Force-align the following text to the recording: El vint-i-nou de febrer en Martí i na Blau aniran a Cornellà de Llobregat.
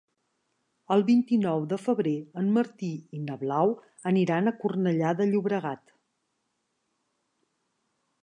El 0.93 1.03
vint-i-nou 1.09 1.65
de 1.73 1.77
febrer 1.81 2.13
en 2.43 2.47
Martí 2.55 2.89
i 3.19 3.19
na 3.27 3.35
Blau 3.43 3.73
aniran 4.13 4.51
a 4.51 4.55
Cornellà 4.63 5.11
de 5.19 5.27
Llobregat. 5.33 5.95